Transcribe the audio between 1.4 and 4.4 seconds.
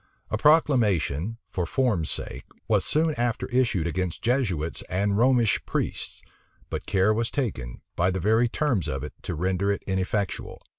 for form's sake, was soon after issued against